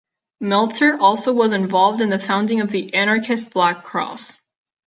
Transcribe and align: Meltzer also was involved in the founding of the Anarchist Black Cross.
Meltzer 0.39 0.97
also 0.97 1.31
was 1.31 1.51
involved 1.51 2.01
in 2.01 2.09
the 2.09 2.17
founding 2.17 2.59
of 2.61 2.71
the 2.71 2.91
Anarchist 2.95 3.53
Black 3.53 3.83
Cross. 3.83 4.39